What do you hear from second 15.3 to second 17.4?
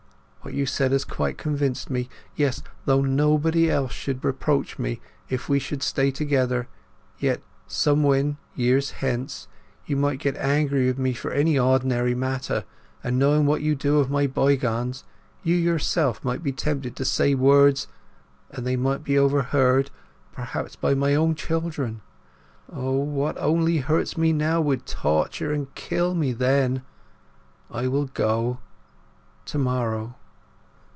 you yourself might be tempted to say